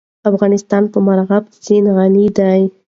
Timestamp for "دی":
2.37-2.61